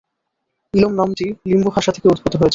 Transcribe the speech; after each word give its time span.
ইলম 0.73 0.93
নামটি 0.95 1.25
লিম্বু 1.45 1.69
ভাষা 1.75 1.91
থেকে 1.91 2.07
উদ্ভূত 2.07 2.33
হয়েছে। 2.33 2.49